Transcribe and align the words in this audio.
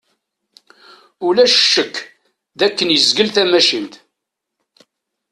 Ulac 1.25 1.53
ccekk 1.63 1.95
d 2.57 2.61
akken 2.67 2.89
yezgel 2.93 3.29
tamacint. 3.35 3.93